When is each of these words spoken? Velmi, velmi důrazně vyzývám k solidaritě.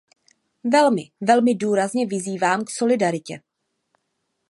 Velmi, 0.63 1.11
velmi 1.21 1.55
důrazně 1.55 2.07
vyzývám 2.07 2.63
k 2.63 2.69
solidaritě. 2.69 3.41